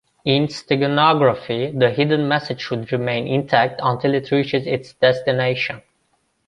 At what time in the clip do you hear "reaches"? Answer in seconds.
4.31-4.65